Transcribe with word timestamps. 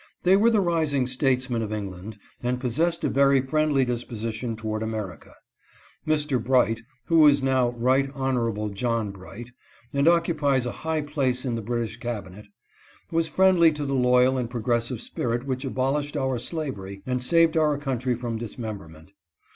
They 0.23 0.35
were 0.35 0.49
the 0.49 0.61
rising 0.61 1.05
statesmen 1.05 1.61
of 1.61 1.71
England, 1.71 2.17
and 2.41 2.59
possessed 2.59 3.03
a 3.03 3.07
very 3.07 3.39
friendly 3.39 3.85
disposition 3.85 4.55
toward 4.55 4.81
America. 4.81 5.35
Mr. 6.07 6.43
Bright, 6.43 6.81
who 7.05 7.27
is 7.27 7.43
now 7.43 7.69
Right 7.73 8.09
Honor 8.15 8.49
able 8.49 8.69
John 8.69 9.11
Bright, 9.11 9.51
and 9.93 10.07
occupies 10.07 10.65
a 10.65 10.71
high 10.71 11.01
place 11.01 11.45
in 11.45 11.53
the 11.53 11.61
British 11.61 11.97
cabinet, 11.97 12.47
was 13.11 13.29
friendly 13.29 13.71
to 13.73 13.85
the 13.85 13.93
loyal 13.93 14.39
and 14.39 14.49
progressive 14.49 15.01
spirit 15.01 15.45
which 15.45 15.65
abolished 15.65 16.17
our 16.17 16.39
slavery 16.39 17.03
and 17.05 17.21
saved 17.21 17.55
our 17.55 17.77
country 17.77 18.15
from 18.15 18.37
dismemberment. 18.39 19.11